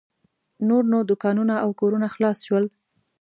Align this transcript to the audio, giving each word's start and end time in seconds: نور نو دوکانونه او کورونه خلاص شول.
نور 0.67 0.83
نو 0.91 0.99
دوکانونه 1.11 1.53
او 1.63 1.69
کورونه 1.81 2.07
خلاص 2.15 2.37
شول. 2.47 2.65